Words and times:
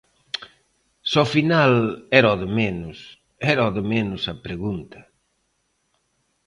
Se 1.09 1.15
ao 1.21 1.27
final 1.35 1.71
era 2.19 2.29
o 2.35 2.39
de 2.41 2.49
menos, 2.59 2.97
era 3.53 3.69
o 3.69 3.73
de 3.77 3.83
menos 3.93 4.21
a 4.33 4.35
pregunta. 4.45 4.99